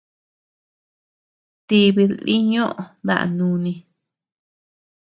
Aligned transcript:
Tibid 1.67 2.11
lï 2.25 2.35
ñò 2.53 2.67
daʼa 3.07 3.25
núni. 3.37 3.73